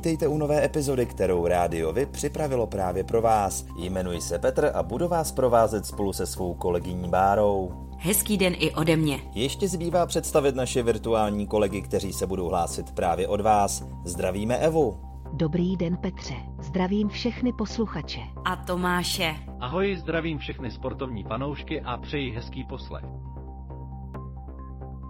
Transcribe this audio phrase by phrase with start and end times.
[0.00, 3.66] Vítejte u nové epizody, kterou Rádiovi připravilo právě pro vás.
[3.78, 7.72] Jmenuji se Petr a budu vás provázet spolu se svou kolegyní Bárou.
[7.98, 9.20] Hezký den i ode mě.
[9.34, 13.84] Ještě zbývá představit naše virtuální kolegy, kteří se budou hlásit právě od vás.
[14.04, 15.00] Zdravíme Evu.
[15.32, 18.20] Dobrý den Petře, zdravím všechny posluchače.
[18.44, 19.34] A Tomáše.
[19.60, 23.04] Ahoj, zdravím všechny sportovní fanoušky a přeji hezký poslech.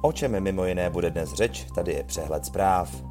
[0.02, 3.10] O čem mimo jiné bude dnes řeč, tady je přehled zpráv.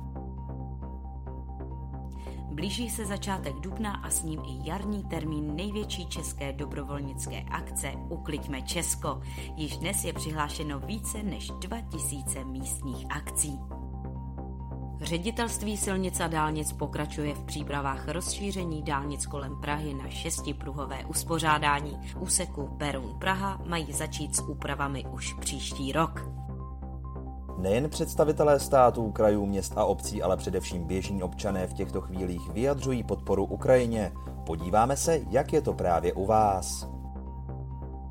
[2.59, 8.61] Blíží se začátek dubna a s ním i jarní termín největší české dobrovolnické akce Ukliďme
[8.61, 9.21] Česko.
[9.55, 13.59] Již dnes je přihlášeno více než 2000 místních akcí.
[15.01, 21.99] Ředitelství silnic a dálnic pokračuje v přípravách rozšíření dálnic kolem Prahy na šestipruhové uspořádání.
[22.19, 26.38] Úseku Beroun Praha mají začít s úpravami už příští rok.
[27.59, 33.03] Nejen představitelé států, krajů, měst a obcí, ale především běžní občané v těchto chvílích vyjadřují
[33.03, 34.11] podporu Ukrajině.
[34.45, 36.87] Podíváme se, jak je to právě u vás.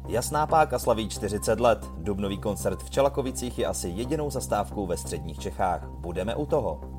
[0.09, 1.87] Jasná páka slaví 40 let.
[1.97, 5.89] Dubnový koncert v Čelakovicích je asi jedinou zastávkou ve středních Čechách.
[5.89, 6.98] Budeme u toho.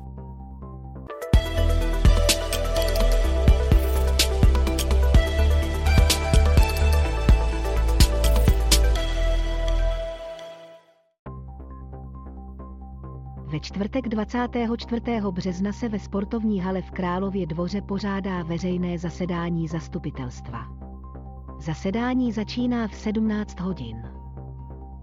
[13.50, 15.02] Ve čtvrtek 24.
[15.30, 20.58] března se ve sportovní hale v Králově dvoře pořádá veřejné zasedání zastupitelstva.
[21.58, 24.02] Zasedání začíná v 17 hodin.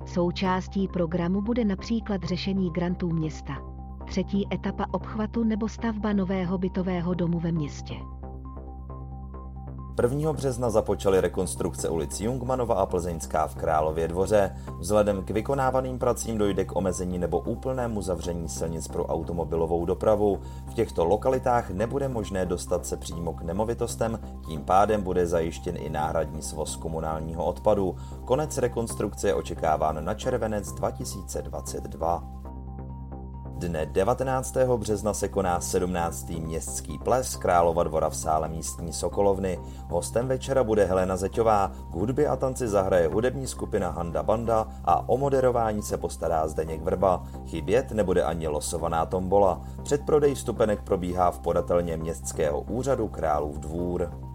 [0.05, 3.57] Součástí programu bude například řešení grantů města,
[4.05, 7.95] třetí etapa obchvatu nebo stavba nového bytového domu ve městě.
[10.01, 10.33] 1.
[10.33, 14.55] března započaly rekonstrukce ulic Jungmanova a Plzeňská v Králově dvoře.
[14.79, 20.39] Vzhledem k vykonávaným pracím dojde k omezení nebo úplnému zavření silnic pro automobilovou dopravu.
[20.67, 25.89] V těchto lokalitách nebude možné dostat se přímo k nemovitostem, tím pádem bude zajištěn i
[25.89, 27.95] náhradní svoz komunálního odpadu.
[28.25, 32.36] Konec rekonstrukce je očekáván na červenec 2022.
[33.57, 34.57] Dne 19.
[34.77, 36.29] března se koná 17.
[36.29, 39.59] městský ples Králova dvora v sále místní Sokolovny.
[39.89, 45.09] Hostem večera bude Helena Zeťová, k hudbě a tanci zahraje hudební skupina Handa Banda a
[45.09, 47.23] o moderování se postará Zdeněk Vrba.
[47.45, 49.61] Chybět nebude ani losovaná tombola.
[49.83, 54.26] Předprodej vstupenek probíhá v podatelně městského úřadu Králův dvůr.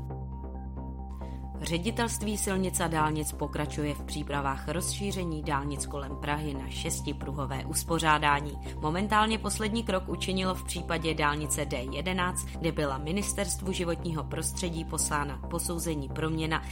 [1.62, 8.58] Ředitelství silnic a dálnic pokračuje v přípravách rozšíření dálnic kolem Prahy na šestipruhové uspořádání.
[8.80, 16.08] Momentálně poslední krok učinilo v případě dálnice D11, kde byla ministerstvu životního prostředí poslána posouzení
[16.08, 16.62] proměna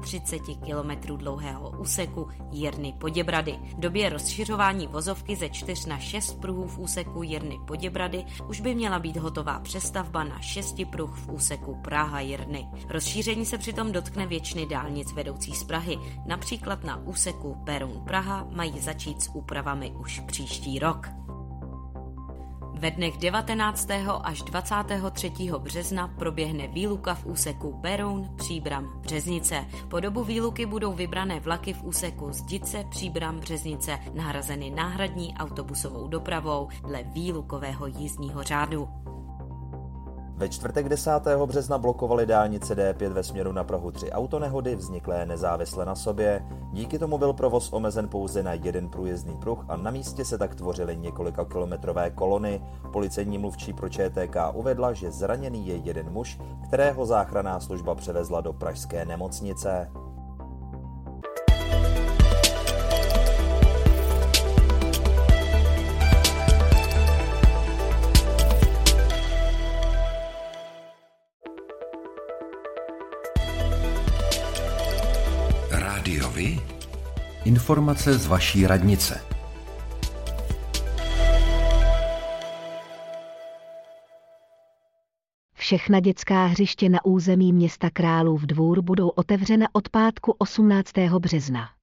[0.00, 3.58] 33 km dlouhého úseku Jirny Poděbrady.
[3.76, 8.74] V době rozšiřování vozovky ze 4 na 6 pruhů v úseku Jirny Poděbrady už by
[8.74, 12.68] měla být hotová přestavba na šestipruh v úseku Praha Jirny.
[12.88, 18.80] Rozšíření se přitom dotkne většiny dálnic vedoucích z Prahy, například na úseku Beroun Praha, mají
[18.80, 21.08] začít s úpravami už příští rok.
[22.78, 23.88] Ve dnech 19.
[24.22, 25.32] až 23.
[25.58, 29.64] března proběhne výluka v úseku Beroun, Příbram, Březnice.
[29.88, 36.68] Po dobu výluky budou vybrané vlaky v úseku Zdice, Příbram, Březnice nahrazeny náhradní autobusovou dopravou
[36.86, 38.88] dle výlukového jízdního řádu.
[40.38, 41.10] Ve čtvrtek 10.
[41.46, 46.46] března blokovali dálnice D5 ve směru na Prahu tři autonehody vzniklé nezávisle na sobě.
[46.72, 50.54] Díky tomu byl provoz omezen pouze na jeden průjezdný pruh a na místě se tak
[50.54, 52.62] tvořily několika kilometrové kolony.
[52.92, 58.52] Policejní mluvčí pro ČTK uvedla, že zraněný je jeden muž, kterého záchranná služba převezla do
[58.52, 59.90] pražské nemocnice.
[77.66, 79.20] Informace z vaší radnice.
[85.54, 90.92] Všechna dětská hřiště na území města Králův dvůr budou otevřena od pátku 18.
[91.18, 91.75] března.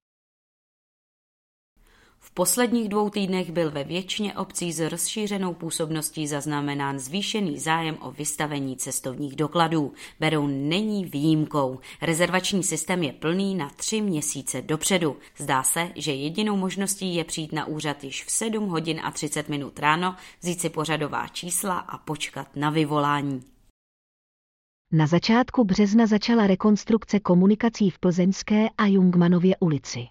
[2.35, 8.77] Posledních dvou týdnech byl ve většině obcí s rozšířenou působností zaznamenán zvýšený zájem o vystavení
[8.77, 9.94] cestovních dokladů.
[10.19, 11.80] Beroun není výjimkou.
[12.01, 15.18] Rezervační systém je plný na tři měsíce dopředu.
[15.38, 19.50] Zdá se, že jedinou možností je přijít na úřad již v 7 hodin a 30
[19.50, 23.44] minut ráno, vzít si pořadová čísla a počkat na vyvolání.
[24.91, 30.07] Na začátku března začala rekonstrukce komunikací v Plzeňské a Jungmanově ulici.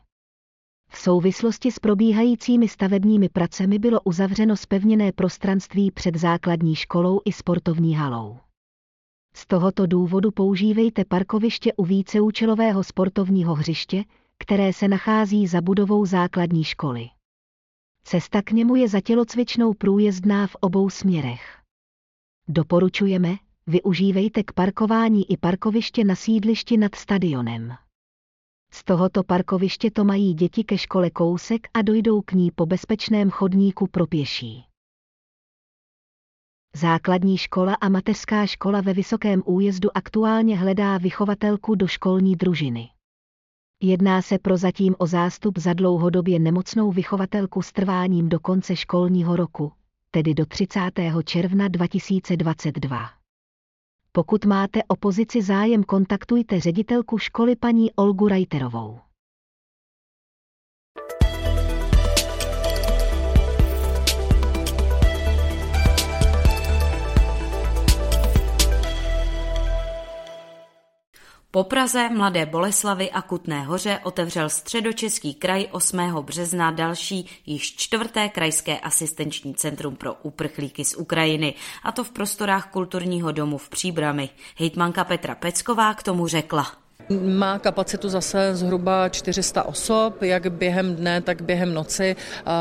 [0.95, 7.95] V souvislosti s probíhajícími stavebními pracemi bylo uzavřeno spevněné prostranství před základní školou i sportovní
[7.95, 8.39] halou.
[9.35, 14.05] Z tohoto důvodu používejte parkoviště u víceúčelového sportovního hřiště,
[14.39, 17.09] které se nachází za budovou základní školy.
[18.05, 21.59] Cesta k němu je za tělocvičnou průjezdná v obou směrech.
[22.49, 23.37] Doporučujeme,
[23.67, 27.75] využívejte k parkování i parkoviště na sídlišti nad stadionem.
[28.83, 33.31] Z tohoto parkoviště to mají děti ke škole kousek a dojdou k ní po bezpečném
[33.31, 34.65] chodníku pro pěší.
[36.77, 42.89] Základní škola a mateřská škola ve Vysokém újezdu aktuálně hledá vychovatelku do školní družiny.
[43.83, 49.73] Jedná se prozatím o zástup za dlouhodobě nemocnou vychovatelku s trváním do konce školního roku,
[50.11, 50.81] tedy do 30.
[51.25, 53.22] června 2022.
[54.15, 58.99] Pokud máte o pozici zájem, kontaktujte ředitelku školy paní Olgu Rajterovou.
[71.55, 75.99] Po Praze, Mladé Boleslavy a Kutné hoře otevřel středočeský kraj 8.
[76.21, 82.71] března další již čtvrté krajské asistenční centrum pro uprchlíky z Ukrajiny, a to v prostorách
[82.71, 84.31] kulturního domu v Příbrami.
[84.57, 86.82] Hejtmanka Petra Pecková k tomu řekla.
[87.21, 92.17] Má kapacitu zase zhruba 400 osob, jak během dne, tak během noci.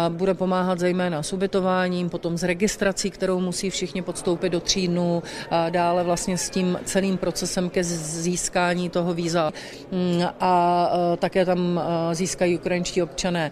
[0.10, 5.24] Bude pomáhat zejména s ubytováním, potom s registrací, kterou musí všichni podstoupit do tří dnů,
[5.70, 9.52] dále vlastně s tím celým procesem ke získání toho víza.
[9.92, 10.90] Mm, a
[11.20, 11.82] také tam
[12.14, 13.52] získají ukrajinští občané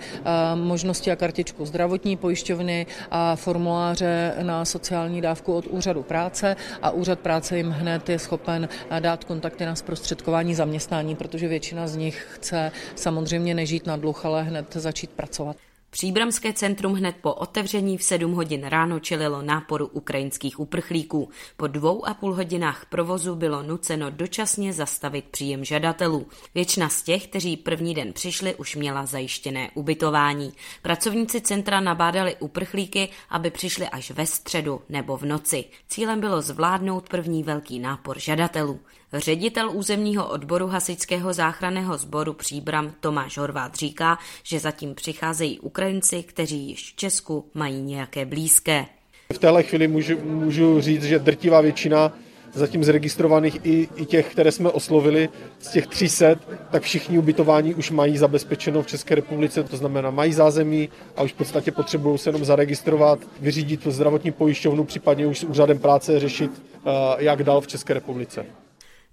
[0.56, 7.20] možnosti a kartičku zdravotní pojišťovny a formuláře na sociální dávku od úřadu práce a úřad
[7.20, 8.70] práce jim hned je schopen
[9.00, 14.26] dát kontakty na zprostředkování zaměstnání zaměstnání, protože většina z nich chce samozřejmě nežít na dluh,
[14.26, 15.56] ale hned začít pracovat.
[15.92, 21.30] Příbramské centrum hned po otevření v 7 hodin ráno čelilo náporu ukrajinských uprchlíků.
[21.58, 26.28] Po dvou a půl hodinách provozu bylo nuceno dočasně zastavit příjem žadatelů.
[26.56, 30.54] Většina z těch, kteří první den přišli, už měla zajištěné ubytování.
[30.82, 35.66] Pracovníci centra nabádali uprchlíky, aby přišli až ve středu nebo v noci.
[35.88, 38.80] Cílem bylo zvládnout první velký nápor žadatelů.
[39.14, 46.70] Ředitel územního odboru hasičského záchranného sboru Příbram Tomáš Horvát říká, že zatím přicházejí Ukrajinci, kteří
[46.70, 48.86] již v Česku mají nějaké blízké.
[49.34, 52.14] V téhle chvíli můžu, můžu říct, že drtivá většina
[52.54, 55.30] zatím zregistrovaných i, i těch, které jsme oslovili,
[55.60, 56.36] z těch 300,
[56.72, 61.34] tak všichni ubytování už mají zabezpečeno v České republice, to znamená mají zázemí a už
[61.34, 66.52] v podstatě potřebují se jenom zaregistrovat, vyřídit zdravotní pojišťovnu, případně už s úřadem práce řešit,
[66.76, 68.46] eh, jak dál v České republice.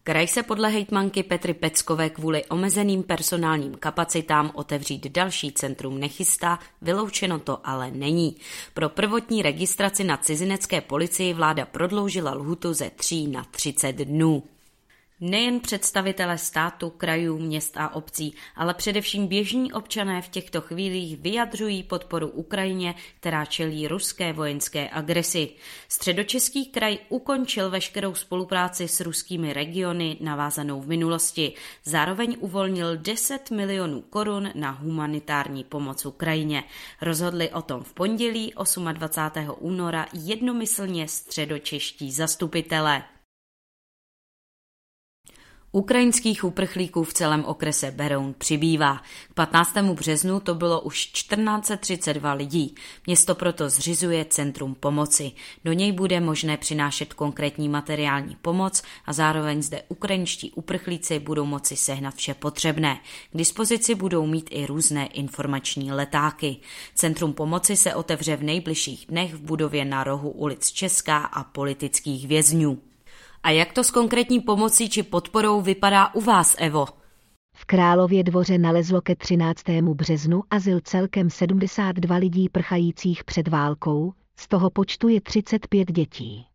[0.06, 7.38] Kraj se podle hejtmanky Petry Peckové kvůli omezeným personálním kapacitám otevřít další centrum nechystá, vyloučeno
[7.38, 8.36] to ale není.
[8.74, 14.42] Pro prvotní registraci na cizinecké policii vláda prodloužila lhutu ze 3 na 30 dnů.
[15.20, 21.82] Nejen představitelé státu, krajů, měst a obcí, ale především běžní občané v těchto chvílích vyjadřují
[21.82, 25.48] podporu Ukrajině, která čelí ruské vojenské agresi.
[25.88, 31.52] Středočeský kraj ukončil veškerou spolupráci s ruskými regiony navázanou v minulosti.
[31.84, 36.64] Zároveň uvolnil 10 milionů korun na humanitární pomoc Ukrajině.
[37.00, 38.52] Rozhodli o tom v pondělí
[38.92, 39.54] 28.
[39.58, 43.02] února jednomyslně středočeští zastupitelé.
[45.76, 49.02] Ukrajinských uprchlíků v celém okrese Beroun přibývá.
[49.30, 49.76] K 15.
[49.76, 52.74] březnu to bylo už 1432 lidí.
[53.06, 55.32] Město proto zřizuje Centrum pomoci.
[55.64, 61.76] Do něj bude možné přinášet konkrétní materiální pomoc a zároveň zde ukrajinští uprchlíci budou moci
[61.76, 63.00] sehnat vše potřebné.
[63.32, 66.56] K dispozici budou mít i různé informační letáky.
[66.94, 72.28] Centrum pomoci se otevře v nejbližších dnech v budově na rohu ulic Česká a politických
[72.28, 72.85] vězňů.
[73.46, 76.86] A jak to s konkrétní pomocí či podporou vypadá u vás, Evo?
[77.56, 79.62] V Králově dvoře nalezlo ke 13.
[79.68, 86.46] březnu azyl celkem 72 lidí prchajících před válkou, z toho počtu je 35 dětí.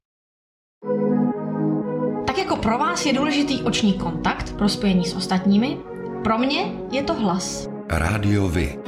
[2.27, 5.77] Tak jako pro vás je důležitý oční kontakt pro spojení s ostatními,
[6.23, 7.69] pro mě je to hlas.
[7.89, 8.79] Rádio Vy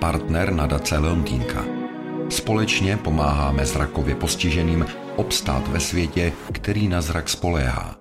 [0.00, 1.75] partner nadace Leontýnka.
[2.28, 7.96] Společně pomáháme zrakově postiženým obstát ve světě, který na zrak spoléhá.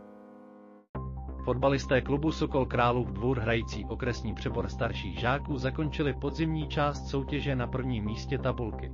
[1.46, 7.68] Fotbalisté klubu Sokol Králův dvůr hrající okresní přebor starších žáků zakončili podzimní část soutěže na
[7.68, 8.92] prvním místě tabulky.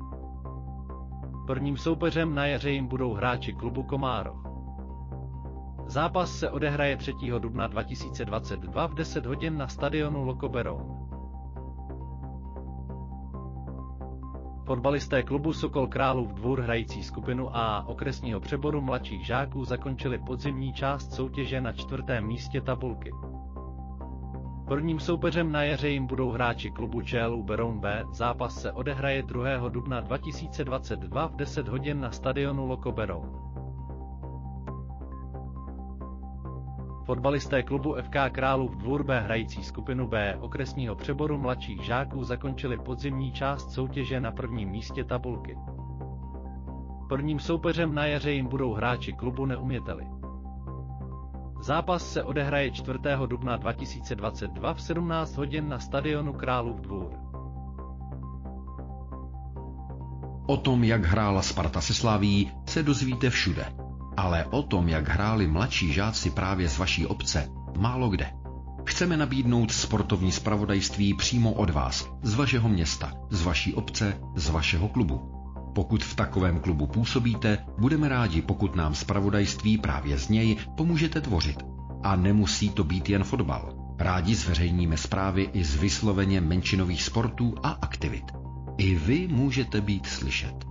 [1.47, 4.35] Prvním soupeřem na jaře jim budou hráči klubu Komárov.
[5.87, 7.13] Zápas se odehraje 3.
[7.39, 11.00] dubna 2022 v 10 hodin na stadionu Lokoberoun.
[14.71, 21.13] Fotbalisté klubu Sokol Králův dvůr hrající skupinu A okresního přeboru mladších žáků zakončili podzimní část
[21.13, 23.11] soutěže na čtvrtém místě tabulky.
[24.67, 28.03] Prvním soupeřem na jaře jim budou hráči klubu ČLU Beroun B.
[28.11, 29.69] Zápas se odehraje 2.
[29.69, 33.50] dubna 2022 v 10 hodin na stadionu Loko Beroun.
[37.05, 43.31] Fotbalisté klubu FK Králův dvůr B hrající skupinu B okresního přeboru mladších žáků zakončili podzimní
[43.31, 45.57] část soutěže na prvním místě tabulky.
[47.09, 50.07] Prvním soupeřem na jaře jim budou hráči klubu Neuměteli.
[51.61, 52.99] Zápas se odehraje 4.
[53.25, 57.11] dubna 2022 v 17 hodin na stadionu Králův dvůr.
[60.47, 63.80] O tom, jak hrála Sparta se Slaví, se dozvíte všude.
[64.17, 68.31] Ale o tom, jak hráli mladší žáci právě z vaší obce, málo kde.
[68.85, 74.87] Chceme nabídnout sportovní spravodajství přímo od vás, z vašeho města, z vaší obce, z vašeho
[74.87, 75.31] klubu.
[75.75, 81.63] Pokud v takovém klubu působíte, budeme rádi, pokud nám spravodajství právě z něj pomůžete tvořit.
[82.03, 83.73] A nemusí to být jen fotbal.
[83.99, 88.25] Rádi zveřejníme zprávy i z vysloveně menšinových sportů a aktivit.
[88.77, 90.70] I vy můžete být slyšet.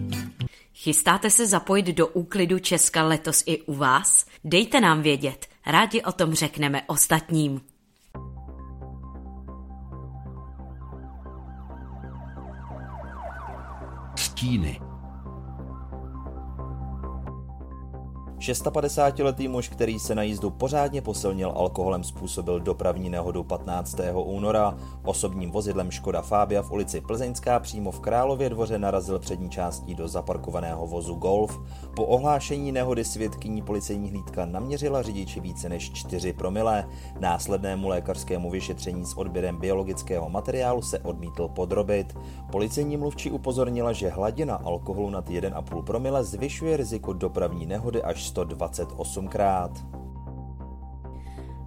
[0.83, 4.25] Chystáte se zapojit do úklidu Česka letos i u vás?
[4.43, 7.61] Dejte nám vědět, rádi o tom řekneme ostatním.
[14.15, 14.90] Stíny
[18.41, 23.97] 56-letý muž, který se na jízdu pořádně posilnil alkoholem, způsobil dopravní nehodu 15.
[24.13, 24.77] února.
[25.05, 30.07] Osobním vozidlem Škoda Fabia v ulici Plzeňská přímo v Králově dvoře narazil přední částí do
[30.07, 31.59] zaparkovaného vozu Golf.
[31.95, 36.87] Po ohlášení nehody svědkyní policejní hlídka naměřila řidiči více než 4 promile.
[37.19, 42.17] Následnému lékařskému vyšetření s odběrem biologického materiálu se odmítl podrobit.
[42.51, 50.00] Policejní mluvčí upozornila, že hladina alkoholu nad 1,5 promile zvyšuje riziko dopravní nehody až 128krát.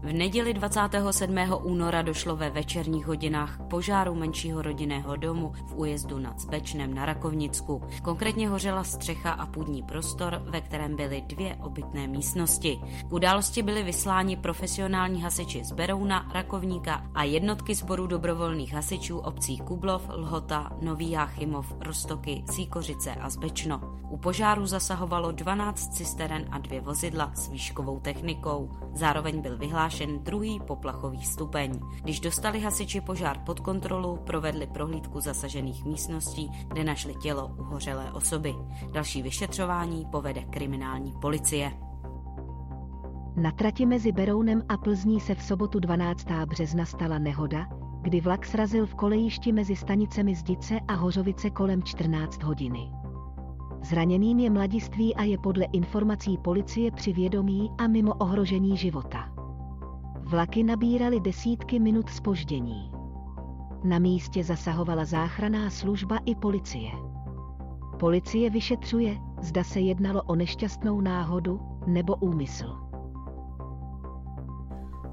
[0.05, 1.37] V neděli 27.
[1.63, 7.07] února došlo ve večerních hodinách k požáru menšího rodinného domu v újezdu nad Zbečnem na
[7.07, 7.83] Rakovnicku.
[8.03, 12.81] Konkrétně hořela střecha a půdní prostor, ve kterém byly dvě obytné místnosti.
[13.09, 19.59] K události byly vysláni profesionální hasiči z Berouna, Rakovníka a jednotky sborů dobrovolných hasičů obcí
[19.59, 23.81] Kublov, Lhota, Nový Jáchymov, Rostoky, Síkořice a Zbečno.
[24.11, 28.71] U požáru zasahovalo 12 cisteren a dvě vozidla s výškovou technikou.
[28.93, 31.81] Zároveň byl vyhlášen vyhlášen druhý poplachový stupeň.
[32.03, 38.55] Když dostali hasiči požár pod kontrolu, provedli prohlídku zasažených místností, kde našli tělo uhořelé osoby.
[38.93, 41.73] Další vyšetřování povede kriminální policie.
[43.37, 46.27] Na trati mezi Berounem a Plzní se v sobotu 12.
[46.47, 47.67] března stala nehoda,
[48.03, 52.91] kdy vlak srazil v kolejišti mezi stanicemi Zdice a Hořovice kolem 14 hodiny.
[53.83, 59.34] Zraněným je mladiství a je podle informací policie při vědomí a mimo ohrožení života.
[60.27, 62.91] Vlaky nabíraly desítky minut spoždění.
[63.85, 66.91] Na místě zasahovala záchranná služba i policie.
[68.01, 72.84] Policie vyšetřuje, zda se jednalo o nešťastnou náhodu nebo úmysl.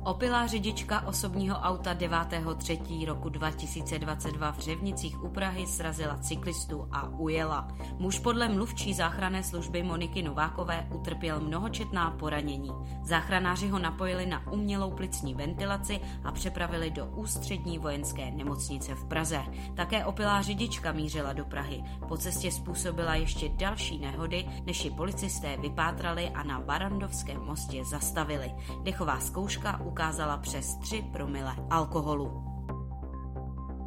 [0.03, 3.05] Opilá řidička osobního auta 9.3.
[3.05, 7.67] roku 2022 v Řevnicích u Prahy srazila cyklistu a ujela.
[7.98, 12.72] Muž podle mluvčí záchranné služby Moniky Novákové utrpěl mnohočetná poranění.
[13.03, 19.43] Záchranáři ho napojili na umělou plicní ventilaci a přepravili do ústřední vojenské nemocnice v Praze.
[19.75, 21.84] Také opilá řidička mířila do Prahy.
[22.08, 28.51] Po cestě způsobila ještě další nehody, než ji policisté vypátrali a na Barandovském mostě zastavili.
[28.84, 32.44] Dechová zkouška ukázala přes 3 promile alkoholu.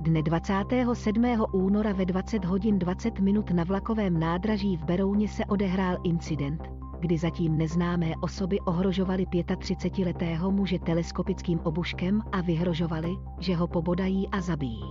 [0.00, 1.24] Dne 27.
[1.52, 6.62] února ve 20 hodin 20 minut na vlakovém nádraží v Berouně se odehrál incident,
[7.00, 14.40] kdy zatím neznámé osoby ohrožovaly 35-letého muže teleskopickým obuškem a vyhrožovali, že ho pobodají a
[14.40, 14.84] zabijí.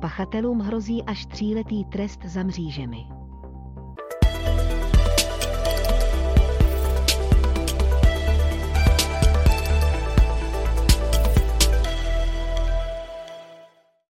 [0.00, 3.19] Pachatelům hrozí až tříletý trest za mřížemi.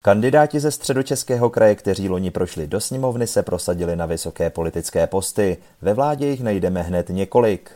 [0.07, 5.57] Kandidáti ze středočeského kraje, kteří loni prošli do sněmovny, se prosadili na vysoké politické posty.
[5.81, 7.71] Ve vládě jich najdeme hned několik.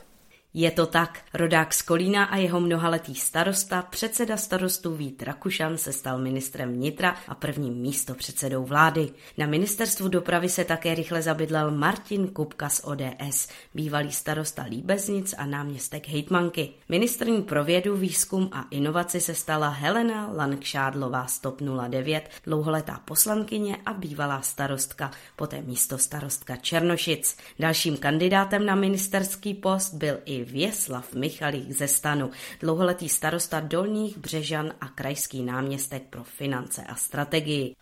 [0.54, 1.20] Je to tak.
[1.34, 7.16] Rodák z Kolína a jeho mnohaletý starosta, předseda starostů Vít Rakušan se stal ministrem vnitra
[7.28, 9.10] a prvním místo předsedou vlády.
[9.38, 15.46] Na ministerstvu dopravy se také rychle zabydlel Martin Kupka z ODS, bývalý starosta Líbeznic a
[15.46, 16.70] náměstek hejtmanky.
[16.90, 23.78] Ministrní pro vědu, výzkum a inovaci se stala Helena Lankšádlová z TOP 09, dlouholetá poslankyně
[23.86, 27.38] a bývalá starostka, poté místo starostka Černošic.
[27.60, 34.74] Dalším kandidátem na ministerský post byl i Věslav Michalík ze stanu, dlouholetý starosta Dolních Břežan
[34.82, 37.76] a krajský náměstek pro finance a strategii.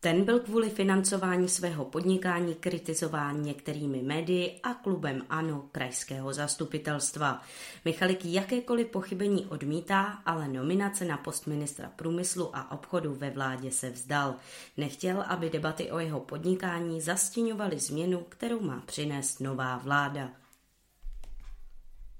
[0.00, 7.42] Ten byl kvůli financování svého podnikání kritizován některými médii a klubem ANO krajského zastupitelstva.
[7.84, 13.90] Michalik jakékoliv pochybení odmítá, ale nominace na post ministra průmyslu a obchodu ve vládě se
[13.90, 14.34] vzdal.
[14.76, 20.30] Nechtěl, aby debaty o jeho podnikání zastíňovaly změnu, kterou má přinést nová vláda.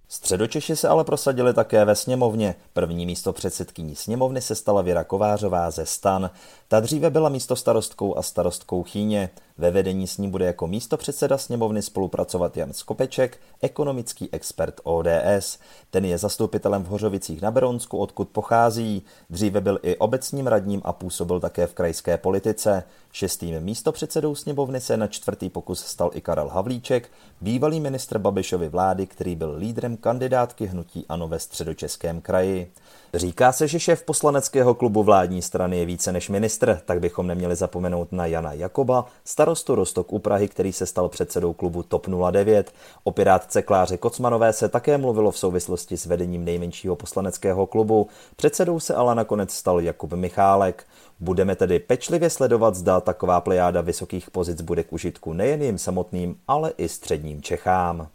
[0.09, 2.55] Středočeši se ale prosadili také ve sněmovně.
[2.73, 6.31] První místo předsedkyní sněmovny se stala Věra Kovářová ze Stan.
[6.69, 9.31] Ta dříve byla místo starostkou a starostkou Chýně.
[9.59, 15.59] Ve vedení s ní bude jako místo předseda sněmovny spolupracovat Jan Skopeček, ekonomický expert ODS.
[15.91, 19.03] Ten je zastupitelem v Hořovicích na Beronsku, odkud pochází.
[19.31, 22.83] Dříve byl i obecním radním a působil také v krajské politice.
[23.13, 29.07] Šestým místopředsedou sněmovny se na čtvrtý pokus stal i Karel Havlíček, bývalý ministr Babišovy vlády,
[29.07, 32.73] který byl lídrem kandidátky hnutí ANO ve středočeském kraji.
[33.15, 37.57] Říká se, že šéf poslaneckého klubu vládní strany je více než ministr, tak bychom neměli
[37.57, 39.07] zapomenout na Jana Jakoba,
[39.47, 42.73] starostu Rostok u Prahy, který se stal předsedou klubu TOP 09.
[43.05, 48.09] O pirátce Kláře Kocmanové se také mluvilo v souvislosti s vedením nejmenšího poslaneckého klubu.
[48.37, 50.85] Předsedou se ale nakonec stal Jakub Michálek.
[51.21, 56.37] Budeme tedy pečlivě sledovat, zda taková plejáda vysokých pozic bude k užitku nejen jim samotným,
[56.49, 58.09] ale i středním Čechám.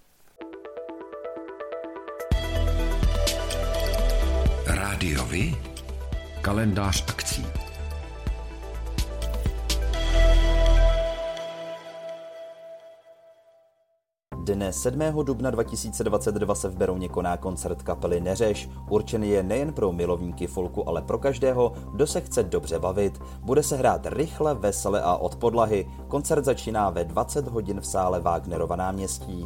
[4.68, 5.56] Rádiovi?
[6.42, 7.61] Kalendář akcí.
[14.52, 15.00] Dne 7.
[15.24, 18.70] dubna 2022 se v Berouně koná koncert kapely Neřeš.
[18.90, 23.22] Určený je nejen pro milovníky folku, ale pro každého, kdo se chce dobře bavit.
[23.40, 25.88] Bude se hrát rychle, vesele a od podlahy.
[26.08, 29.46] Koncert začíná ve 20 hodin v sále Wagnerova náměstí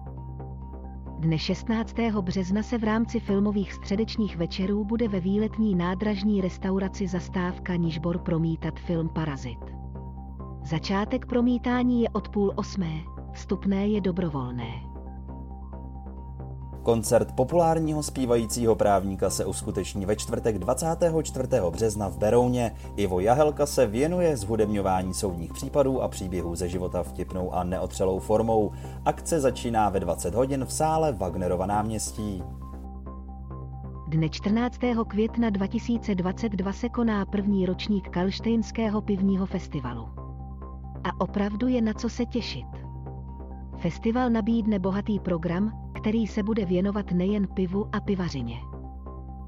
[1.21, 1.95] Dne 16.
[2.21, 8.79] března se v rámci filmových středečních večerů bude ve výletní nádražní restauraci Zastávka Nižbor promítat
[8.79, 9.59] film Parazit.
[10.63, 13.01] Začátek promítání je od půl osmé,
[13.33, 14.90] vstupné je dobrovolné.
[16.83, 21.47] Koncert populárního zpívajícího právníka se uskuteční ve čtvrtek 24.
[21.69, 22.71] března v Berouně.
[22.95, 28.71] Ivo Jahelka se věnuje zhudebňování soudních případů a příběhů ze života vtipnou a neotřelou formou.
[29.05, 32.43] Akce začíná ve 20 hodin v sále Wagnerova náměstí.
[34.07, 34.77] Dne 14.
[35.07, 40.09] května 2022 se koná první ročník Kalštejnského pivního festivalu.
[41.03, 42.67] A opravdu je na co se těšit.
[43.77, 48.55] Festival nabídne bohatý program, který se bude věnovat nejen pivu a pivařině.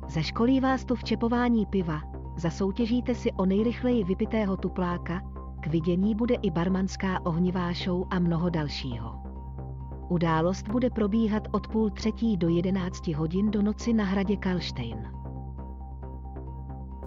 [0.08, 2.02] Zaškolí vás tu v čepování piva,
[2.38, 5.22] zasoutěžíte si o nejrychleji vypitého tupláka,
[5.62, 9.16] K vidění bude i barmanská ohnivá show a mnoho dalšího.
[10.10, 15.23] Událost bude probíhat od půl třetí do 11 hodin do noci na hradě Kalštejn.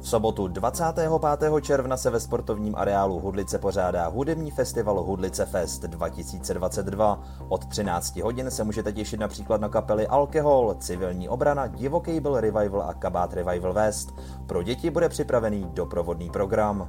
[0.01, 1.53] V sobotu 25.
[1.61, 7.23] června se ve sportovním areálu Hudlice pořádá hudební festival Hudlice Fest 2022.
[7.49, 12.83] Od 13 hodin se můžete těšit například na kapely Alkohol, Civilní obrana, Divoký byl Revival
[12.83, 14.15] a Kabát Revival West.
[14.47, 16.89] Pro děti bude připravený doprovodný program.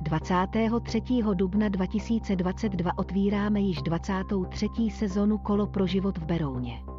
[0.00, 1.02] 23.
[1.34, 4.68] dubna 2022 otvíráme již 23.
[4.98, 6.95] sezonu Kolo pro život v Berouně.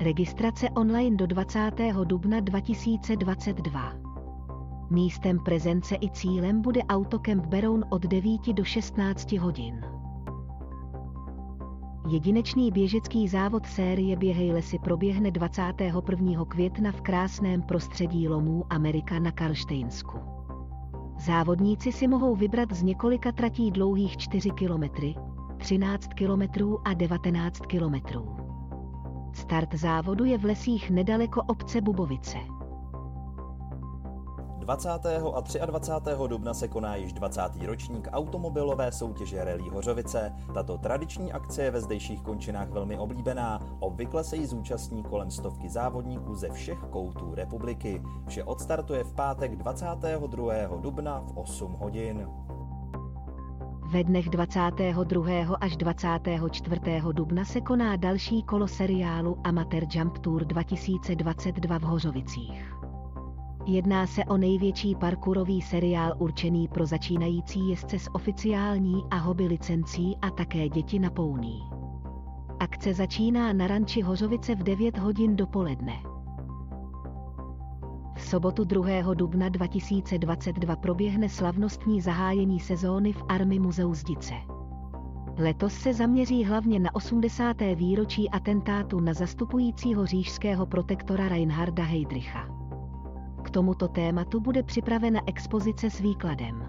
[0.00, 1.70] Registrace online do 20.
[2.04, 3.92] dubna 2022.
[4.90, 9.84] Místem prezence i cílem bude Autokemp Beroun od 9 do 16 hodin.
[12.08, 16.44] Jedinečný běžecký závod série Běhej lesy proběhne 21.
[16.44, 20.18] května v krásném prostředí lomů Amerika na Karlštejnsku.
[21.18, 24.84] Závodníci si mohou vybrat z několika tratí dlouhých 4 km,
[25.56, 28.43] 13 km a 19 km.
[29.34, 32.38] Start závodu je v lesích nedaleko obce Bubovice.
[34.58, 34.88] 20.
[35.60, 36.10] a 23.
[36.26, 37.42] dubna se koná již 20.
[37.66, 40.32] ročník automobilové soutěže Rally Hořovice.
[40.54, 43.60] Tato tradiční akce je ve zdejších končinách velmi oblíbená.
[43.80, 48.02] Obvykle se jí zúčastní kolem stovky závodníků ze všech koutů republiky.
[48.26, 50.76] Vše odstartuje v pátek 22.
[50.80, 52.28] dubna v 8 hodin.
[53.86, 55.56] Ve dnech 22.
[55.60, 56.80] až 24.
[57.12, 62.74] dubna se koná další kolo seriálu Amateur Jump Tour 2022 v Hořovicích.
[63.66, 70.16] Jedná se o největší parkourový seriál určený pro začínající jezdce s oficiální a hobby licencí
[70.22, 71.60] a také děti na pouní.
[72.60, 76.13] Akce začíná na ranči Hořovice v 9 hodin dopoledne
[78.34, 79.14] sobotu 2.
[79.14, 84.34] dubna 2022 proběhne slavnostní zahájení sezóny v Army muzeu Zdice.
[85.38, 87.56] Letos se zaměří hlavně na 80.
[87.74, 92.48] výročí atentátu na zastupujícího říšského protektora Reinharda Heydricha.
[93.44, 96.64] K tomuto tématu bude připravena expozice s výkladem.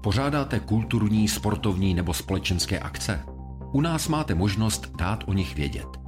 [0.00, 3.24] Pořádáte kulturní, sportovní nebo společenské akce?
[3.72, 6.07] U nás máte možnost dát o nich vědět.